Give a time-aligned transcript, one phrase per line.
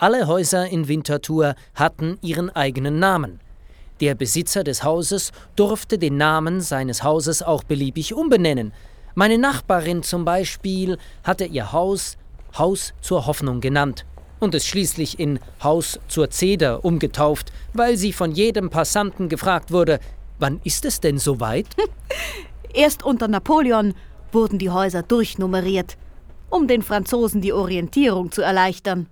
[0.00, 3.40] Alle Häuser in Winterthur hatten ihren eigenen Namen.
[4.00, 8.72] Der Besitzer des Hauses durfte den Namen seines Hauses auch beliebig umbenennen.
[9.16, 12.16] Meine Nachbarin zum Beispiel hatte ihr Haus
[12.56, 14.06] Haus zur Hoffnung genannt
[14.38, 19.98] und es schließlich in Haus zur Zeder umgetauft, weil sie von jedem Passanten gefragt wurde,
[20.38, 21.66] wann ist es denn soweit?
[22.72, 23.94] Erst unter Napoleon
[24.30, 25.96] wurden die Häuser durchnummeriert,
[26.50, 29.08] um den Franzosen die Orientierung zu erleichtern.